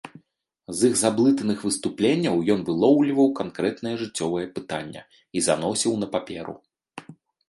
З 0.77 0.89
іх 0.91 0.93
заблытаных 0.99 1.59
выступленняў 1.65 2.39
ён 2.53 2.63
вылоўліваў 2.69 3.27
канкрэтнае 3.39 3.91
жыццёвае 4.05 4.47
пытанне 4.55 5.01
і 5.37 5.39
заносіў 5.49 5.93
на 6.05 6.11
паперу. 6.17 6.57